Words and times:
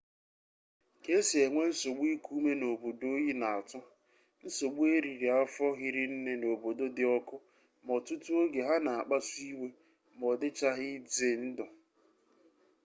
ka 1.03 1.11
esi 1.19 1.35
enwe 1.45 1.63
nsogbu 1.71 2.03
iku 2.13 2.29
ume 2.37 2.53
na 2.59 2.65
obodo 2.73 3.05
oyi 3.15 3.31
na-atu 3.41 3.79
nsogbu 4.45 4.81
eriri 4.95 5.27
afo 5.41 5.65
hirine 5.79 6.33
na 6.41 6.47
obodo 6.55 6.85
di 6.97 7.03
oku 7.17 7.35
ma 7.85 7.91
otutu 7.97 8.29
oge 8.41 8.59
ha 8.67 8.75
na 8.85 8.91
akpasu 8.99 9.35
iwe 9.51 9.67
ma 10.17 10.25
odicahghi 10.33 10.87
ize 10.99 11.29
ndu 11.47 11.65